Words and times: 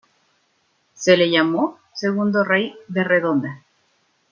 Se 0.95 1.15
le 1.15 1.29
llamó 1.29 1.77
segundo 1.93 2.43
Rey 2.43 2.73
de 2.87 3.03
Redonda. 3.03 3.63